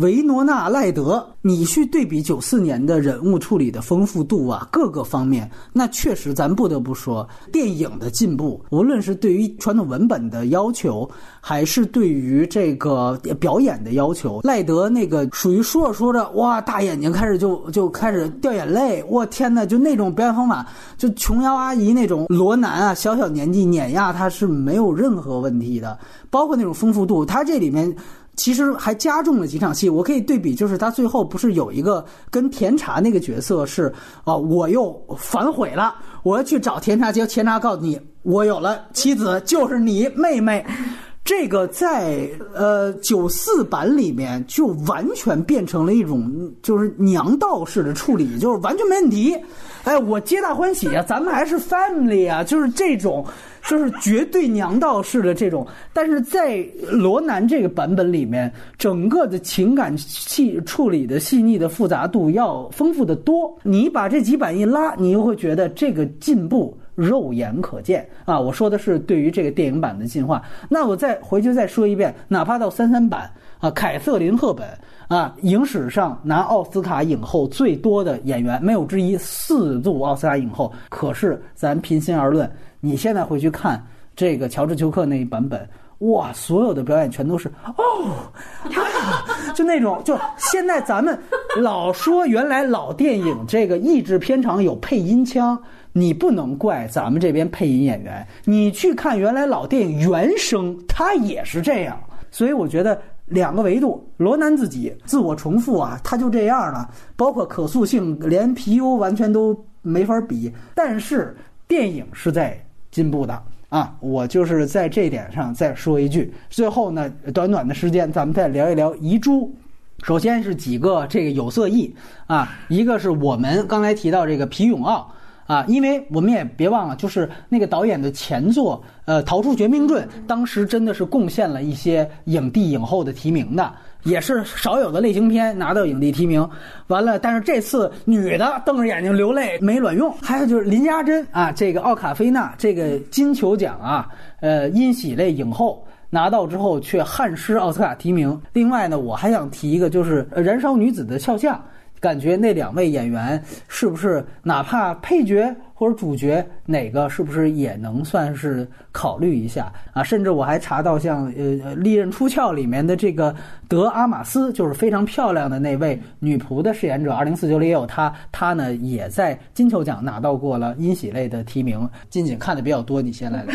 [0.00, 11.08] 维诺纳·赖德，你去对比九四年的人物处理的丰富度啊，各个方面，那确实咱不得不说，电影的进步，无论是对于传统文本的要求，
[11.38, 25.98] 还是对于这个表演的要求，赖德那个属于说着说着，哇，大眼睛开始就就开始掉眼泪，我天呐，就那种表演方法，就琼瑶阿姨那种罗南啊，小小年纪碾压他是没有任何问题的，
[26.30, 27.94] 包括那种丰富度，他这里面。
[28.40, 33.92] 其实还加重了几场戏，我可以对比，就是他最后不是有一个跟甜茶那个角色是
[34.24, 40.64] 啊、我又反悔了，我要去找甜茶，结果甜茶告诉你，我有了妻子，就是你妹妹。
[41.22, 49.36] 这个在呃九四版里面就完全变成了一种就是娘道式的处理，就是完全没问题。
[49.84, 53.24] 哎，我皆大欢喜啊，咱们还是 family 啊，就是这种，
[53.64, 55.66] 就是绝对娘道式的这种。
[55.92, 63.56] 但是在罗南这个版本里面，整个的情感细处理的细腻的复杂度要丰富的多。
[63.62, 66.76] 你把这几版一拉，你又会觉得这个进步。
[66.96, 68.38] 肉眼可见啊！
[68.38, 70.42] 我说的是对于这个电影版的进化。
[70.68, 74.68] 那我再回去再说一遍，哪怕到三三版啊，凯瑟琳·赫本
[75.08, 80.70] 啊，影史上拿奥斯卡影后最多的演员没有之一，四度奥斯卡影后。
[80.90, 83.84] 可是咱平心而论，你现在回去看
[84.16, 85.68] 这个乔治·丘克那一版本。
[86.00, 88.32] 哇，所有的表演全都是哦，
[89.54, 91.18] 就那种，就现在咱们
[91.58, 95.62] 老说原来老电影这个译制片场有配音腔，
[95.92, 102.02] 你不能怪咱们这边配音演员，你去看原来老电影原声，它也是这样。
[102.30, 110.50] 所以我觉得两个维度，罗南自己自我重复啊，他就这样了，包括可塑性，连皮尤完全都没法比。
[110.74, 111.36] 但是
[111.68, 112.58] 电影是在
[112.90, 113.42] 进步的。
[113.68, 116.34] 啊，我就是在这点上再说一句。
[116.48, 119.54] 最后呢，短短的时间，咱们再聊一聊遗珠。
[120.02, 121.94] 首先是几个这个有色艺
[122.26, 125.08] 啊，一个是我们刚才提到这个皮永奥
[125.46, 133.72] 啊，因为我们也别忘了，就是那个导演的前作，呃，《逃出绝命镇》，当时真的是贡献了一些影帝影后的提名的，
[134.02, 136.48] 也是少有的类型片拿到影帝提名。
[136.88, 140.12] 完了，但是这次女的瞪着眼睛流泪没卵用。
[140.22, 144.08] 还有就是林家珍啊，这个奥卡菲娜这个金球奖啊，
[144.40, 145.84] 呃，因喜类影后。
[146.12, 148.36] 拿到之后却憾失奥斯卡提名。
[148.52, 151.54] 另外呢，我还想提一个，就是《燃烧女子的肖像》，
[152.00, 160.02] 感觉那两位演员是不是哪怕配角或者主角哪个是不是也能算是考虑一下啊？
[160.02, 161.32] 甚至我还查到像呃
[161.74, 163.34] 《利刃出鞘》里面的这个
[163.66, 171.88] 德阿玛斯，就是非常漂亮的那位女仆的饰演者，二零四九里也有她，她呢也在金球奖拿到过了音喜类的提名。
[172.10, 173.46] 金姐看的比较多，你先来。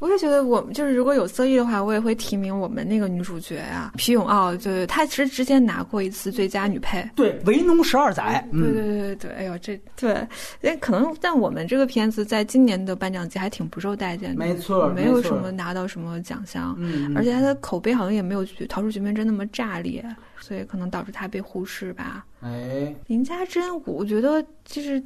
[0.00, 10.26] 我也觉得，我们就是如果有色艺的话，我也会提名我们那个女主角啊，皮永奥，对，她其实之前拿过一次最佳女配，对，《为农十二载》，对对对对对，哎呦，这对，
[10.60, 20.04] 那，可能但我们这个片子在今年的颁奖季还挺不受待见的，没错，没有什么拿到什么奖项，嗯，而且它的口碑好像也没有《逃出绝命镇》那么炸裂，
[20.38, 22.26] 所以可能导致它被忽视吧。
[22.42, 25.02] 哎，林家珍，我觉得就是。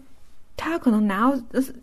[0.59, 1.35] 她可能拿奥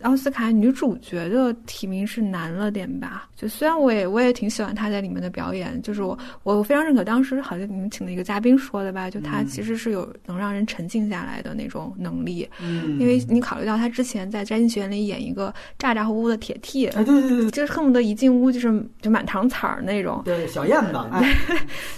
[0.02, 3.26] 奥斯卡女主角的提名是难了点吧？
[3.34, 12.46] 就虽然我也我也挺喜欢她在里面的表演，就是我我非常认可当时好像你们请的一个嘉宾说的吧，就她其实是有能让人沉静下来的那种能力。
[12.62, 20.20] 嗯，因为你考虑到她之前在《摘金学院》里演一个咋咋呼呼的铁 T，哎对对对，就是恨不得一进屋就是就满堂彩儿那种。
[20.22, 20.98] 对，小燕子。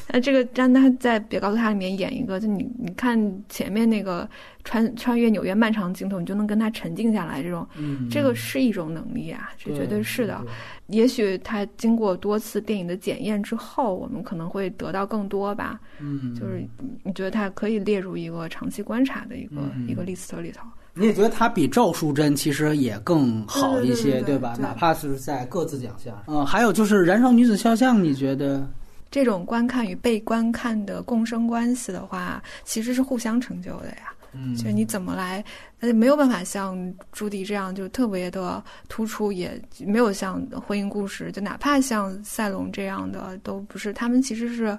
[0.06, 3.18] 呃， 这个让她在《别告诉她》里面演一个，就你你看
[3.48, 4.28] 前面那个。
[4.64, 7.42] 穿穿越纽约漫长镜头，你就能跟他沉静下来。
[7.42, 7.66] 这种，
[8.10, 10.40] 这个是一种能力啊，这绝对是的。
[10.88, 15.80] 也许他经过多次电影的检验之后，我们可能会得到更多吧。
[16.00, 16.66] 嗯，就是
[17.02, 20.66] 你觉得他可以列入一个长期观察的一个一个 list 里头。
[20.94, 24.56] 你也觉得他比赵淑珍其实也更好一些，对吧？
[24.58, 26.20] 哪怕是在各自奖项。
[26.26, 28.68] 嗯，还有就是《燃烧女子肖像》，你觉得
[29.08, 34.12] 这种观看与被观看的共生关系的话，其实是互相成就的呀。
[34.32, 35.42] 嗯，就是你怎么来，
[35.80, 36.76] 呃，没有办法像
[37.12, 44.78] 朱迪这样就特别的突出，也没有像婚姻故事，就哪怕像赛龙这样的都不是，他们其实是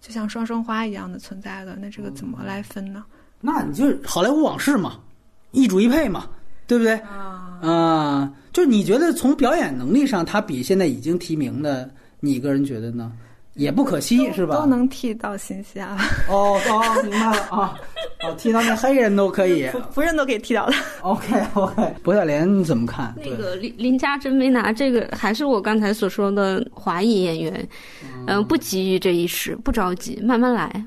[0.00, 1.76] 就像双生花一样的存在的。
[1.76, 3.04] 那这个怎么来分呢？
[3.40, 5.00] 那你就好莱坞往事嘛，
[5.52, 6.28] 一主一配嘛，
[6.66, 6.94] 对不对？
[6.98, 11.88] 啊，啊，就你觉得从表演能力上，他比现在已经提名的，
[12.20, 13.12] 你个人觉得呢？
[13.56, 14.54] 也不可惜是吧？
[14.56, 15.96] 都能剃到新西兰。
[16.28, 17.74] 哦哦，明白了啊！
[18.22, 20.74] 哦，剃到那黑人都可以，福人都可以剃到的。
[21.02, 23.14] OK OK，博小莲怎么看？
[23.16, 27.68] 那个林林家珍没拿这个，还是我刚才所说的华裔演员，
[28.26, 30.84] 嗯，不急于这一时，不着急，慢慢来。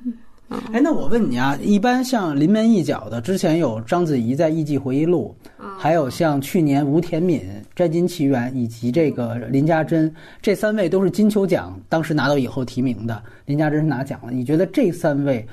[0.71, 5.35] 哎，那我问你啊，一般像临门一脚的，之前有章子怡在《艺伎回忆录》，
[5.77, 7.41] 还有像去年吴田敏
[7.75, 13.21] 《摘金奇缘》，以及这个林家珍，这三位都是金球奖当时拿到以后提名的。
[13.45, 15.45] 林家珍是拿奖了，你觉得这三位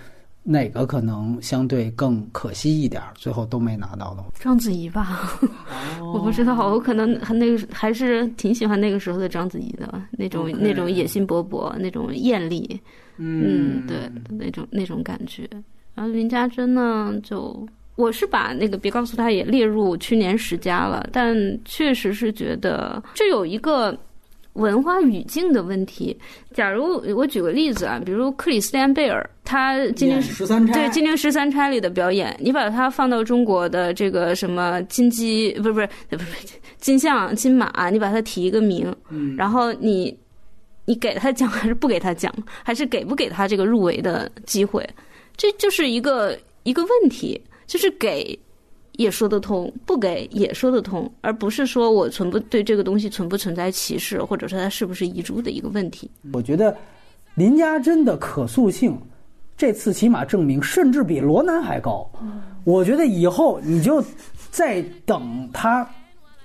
[0.48, 4.24] 哪个可能相对更可惜一点，最后都没拿到的？
[4.38, 5.38] 章子怡吧，
[6.00, 12.80] 我不知道，我可能那个还是挺喜欢那个时候的章子怡的，那种那种野心勃勃，那种艳丽。
[13.16, 15.48] 嗯，对，那种那种感觉。
[15.94, 17.66] 然后林家珍呢，就
[17.96, 21.34] 我是把那个别告诉他也列入去年十佳了，但
[21.64, 23.98] 确实是觉得这有一个
[24.56, 26.18] 文化语境的问题。
[26.52, 36.30] 假如我举个例子啊，比如克里斯蒂安贝尔，他金陵十三钗对金陵十三钗里的表演，你把它放到中国的这个什么金鸡不是不是不是
[36.78, 38.94] 金像金马，你把它提一个名，
[39.36, 40.16] 然后你。
[40.88, 42.32] 你给他奖还是不给他奖，
[42.62, 44.88] 还是给不给他这个入围的机会？
[45.36, 48.38] 这就是一个一个问题，就是给
[48.96, 56.10] 也说得通，不给也说得通，而不是说我存不对这个东西存不存在歧视，或者说它是不是遗珠的一个问题。
[56.32, 56.76] 我觉得
[57.34, 58.98] 林家珍的可塑性，
[59.56, 62.10] 这次起码证明甚至比罗南还高。
[62.64, 64.04] 我觉得以后你就
[64.50, 65.88] 再等他。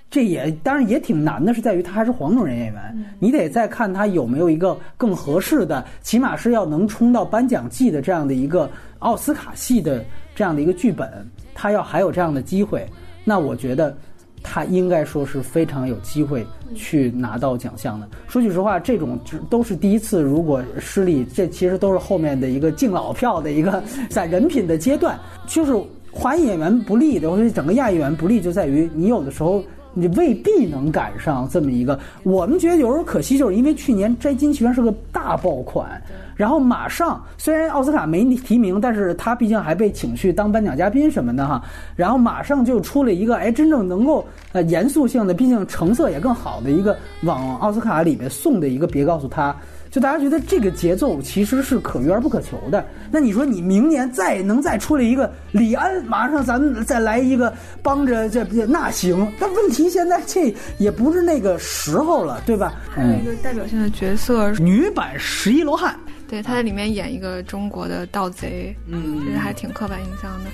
[0.09, 10.03] 这也当然也挺难的，是在于他还是黄种人演员，你得再看他有没有一个更合适的，起码是要能冲到颁奖季的这样的一个奥斯卡系的
[10.35, 11.25] 这样的一个剧本，
[11.61, 12.87] 他要还有这样的机会，
[13.23, 13.95] 那我觉得
[14.41, 16.43] 他应该说是非常有机会
[16.73, 18.09] 去拿到奖项的。
[18.27, 25.19] 说句实话，这种都是第一次，如果失利，这其实都是后面的一个敬老票的一个在人品的阶段。
[25.45, 25.79] 就是
[26.11, 29.63] 华裔演员不利的，或者整个亚裔演员不利，就在于你有的时候。
[29.93, 31.99] 你未必能赶上这么一个。
[32.23, 36.01] 我们觉得有时候可惜，就是因为去年《摘金奇缘》是个大爆款，
[36.41, 41.63] 然后马上虽然奥斯卡没提名，但是他毕竟还被请去当颁奖嘉宾什么的哈，
[41.95, 49.55] 然后马上就出了一个哎，真正能够呃严肃性的，毕竟成色也更好的一个往奥斯卡里面送的一个，别告诉他。
[49.91, 52.83] 就大家觉得这个节奏其实是可遇而不可求的。
[53.11, 59.31] 那你说你明年再能再出来一个李安，马上咱们再来一个帮着这那行。
[59.37, 62.73] 但问题现在这也不是那个时候了，对吧？
[62.89, 65.93] 还有一个代表性的角色，女版十一罗汉，
[66.31, 70.49] 对，他在里面演一个中国的盗贼，嗯，其实还挺刻板印象的。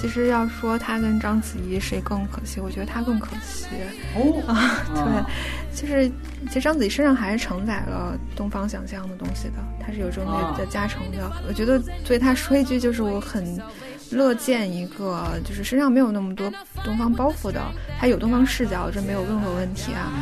[0.00, 3.66] 其实要说他跟章子怡谁更可惜，我觉得他更可惜。
[4.16, 6.10] 哦 啊，对，就是
[6.46, 11.30] 其实章子怡身上还是承载了东方想象的东西的，他是有这种的加成的。
[11.48, 13.44] 我觉得对他说一句，就是我很
[14.10, 16.50] 乐见一个就是身上没有那么多
[16.84, 17.60] 东方包袱的，
[18.00, 20.12] 他有东方视角，这没有任何问题啊。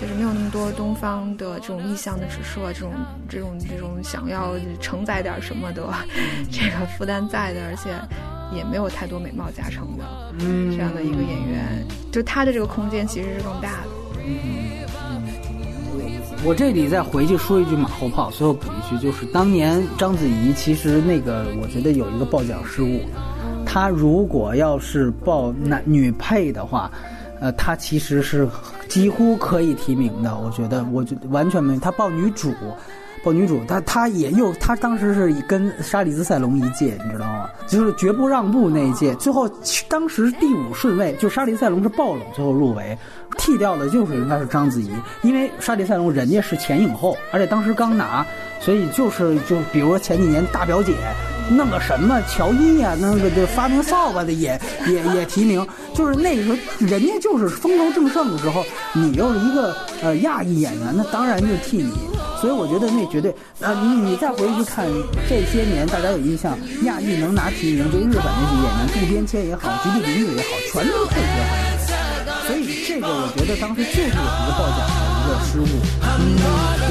[0.00, 2.92] 就是没有那么多东方的这种意向的指涉，这种
[3.28, 5.82] 这种这种想要承载点什么的
[6.52, 7.90] 这个负担在的，而且。
[8.54, 10.04] 也没有太多美貌加成的，
[10.38, 13.88] 嗯，这样的一个演员，就他的这个空间其实是更大的。
[14.24, 14.86] 嗯，
[16.44, 23.00] 我这里再回去说一句马后炮，最后补一句，就是当年章子怡其实那个，我觉得有一个报奖失误，
[23.76, 26.90] 她如果要是报男女配的话，
[27.40, 28.48] 呃，她其实是
[28.88, 30.34] 几乎可以提名的。
[30.34, 32.54] 我觉得，我觉得完全没有，她报女主。
[33.22, 37.50] 报女主，她她也又，她当时是跟莎莉兹塞隆一届，你知道吗？
[37.66, 39.46] 就是绝不让步那一届，最后
[39.90, 42.96] 当时第五顺位，就莎莉塞隆是爆冷，最后入围，
[43.36, 48.24] 替掉的就是应该是章子怡，因为莎莉塞隆人家是前影后，而且当时刚拿，
[48.58, 50.94] 所以就是就比如说前几年大表姐。
[51.50, 61.92] 弄个什么乔伊呀，那个这发明扫把的也 也也提名，就是那个时候人家就是风头正盛的时候，你又是一个呃亚裔演员，那当然就替你。
[62.40, 64.86] 所以我觉得那绝对呃，你你再回去看
[65.26, 71.76] 这些年，大家有印象，亚裔能拿提名，就日本那些演员，渡边谦也好，吉卜林子也好，全都是配角行业。
[72.46, 75.64] 所以这个我觉得当时就是有一个报奖的一个失误。
[76.02, 76.04] 嗯，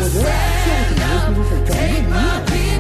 [0.02, 0.28] 我觉得
[0.66, 2.14] 这个主题其是整个影展。
[2.46, 2.75] Together